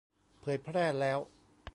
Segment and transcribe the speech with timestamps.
[0.39, 1.19] เผยแพร่แล้ว!